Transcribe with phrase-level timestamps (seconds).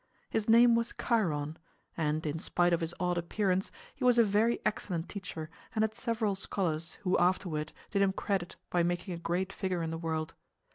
[0.31, 1.57] His name was Chiron;
[1.95, 5.93] and in spite of his odd appearance, he was a very excellent teacher and had
[5.93, 10.33] several scholars who afterward did him credit by making a great figure in the world.